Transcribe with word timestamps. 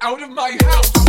out 0.00 0.22
of 0.22 0.30
my 0.30 0.56
house. 0.62 1.05